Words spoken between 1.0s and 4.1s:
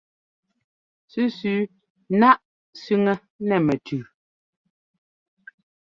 Sẅísẅí náʼ sẅiŋɛ́ nɛ́ mɛtʉʉ.